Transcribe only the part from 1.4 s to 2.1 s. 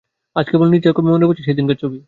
সেইদিনকার ছবি।